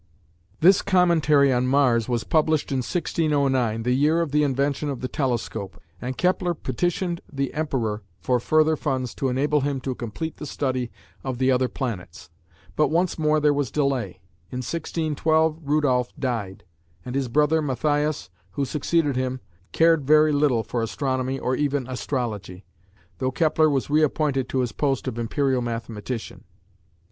This 0.61 0.81
commentary 0.81 1.53
on 1.53 1.67
Mars 1.67 2.09
was 2.09 2.23
published 2.23 2.71
in 2.71 2.79
1609, 2.79 3.83
the 3.83 3.91
year 3.93 4.19
of 4.21 4.31
the 4.31 4.41
invention 4.41 4.89
of 4.89 4.99
the 5.01 5.07
telescope, 5.07 5.79
and 6.01 6.17
Kepler 6.17 6.55
petitioned 6.55 7.21
the 7.31 7.53
Emperor 7.53 8.01
for 8.19 8.39
further 8.39 8.75
funds 8.75 9.13
to 9.13 9.29
enable 9.29 9.61
him 9.61 9.79
to 9.81 9.93
complete 9.93 10.37
the 10.37 10.47
study 10.47 10.89
of 11.23 11.37
the 11.37 11.51
other 11.51 11.67
planets, 11.67 12.31
but 12.75 12.87
once 12.87 13.19
more 13.19 13.39
there 13.39 13.53
was 13.53 13.69
delay; 13.69 14.13
in 14.49 14.63
1612 14.65 15.59
Rudolph 15.63 16.11
died, 16.17 16.63
and 17.05 17.13
his 17.13 17.27
brother 17.27 17.61
Matthias 17.61 18.31
who 18.53 18.65
succeeded 18.65 19.15
him, 19.15 19.39
cared 19.71 20.03
very 20.07 20.31
little 20.31 20.63
for 20.63 20.81
astronomy 20.81 21.37
or 21.37 21.55
even 21.55 21.85
astrology, 21.85 22.65
though 23.19 23.29
Kepler 23.31 23.69
was 23.69 23.91
reappointed 23.91 24.49
to 24.49 24.61
his 24.61 24.71
post 24.71 25.07
of 25.07 25.19
Imperial 25.19 25.61
Mathematician. 25.61 26.43